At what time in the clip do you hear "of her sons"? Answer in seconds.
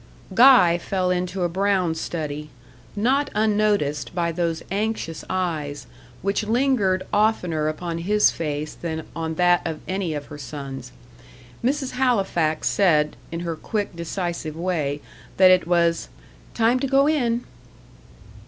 10.15-10.91